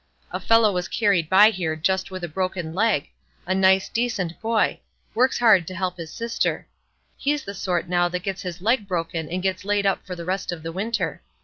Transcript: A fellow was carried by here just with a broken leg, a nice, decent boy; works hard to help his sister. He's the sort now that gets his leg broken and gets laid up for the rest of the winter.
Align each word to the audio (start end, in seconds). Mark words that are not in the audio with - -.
A 0.31 0.39
fellow 0.39 0.71
was 0.71 0.87
carried 0.87 1.29
by 1.29 1.51
here 1.51 1.75
just 1.75 2.09
with 2.09 2.23
a 2.23 2.27
broken 2.27 2.73
leg, 2.73 3.09
a 3.45 3.53
nice, 3.53 3.87
decent 3.87 4.41
boy; 4.41 4.79
works 5.13 5.37
hard 5.37 5.67
to 5.67 5.75
help 5.75 5.97
his 5.97 6.11
sister. 6.11 6.67
He's 7.17 7.43
the 7.43 7.53
sort 7.53 7.87
now 7.87 8.07
that 8.09 8.23
gets 8.23 8.41
his 8.41 8.61
leg 8.63 8.87
broken 8.87 9.29
and 9.29 9.43
gets 9.43 9.63
laid 9.63 9.85
up 9.85 10.03
for 10.03 10.15
the 10.15 10.25
rest 10.25 10.51
of 10.51 10.63
the 10.63 10.71
winter. 10.71 11.21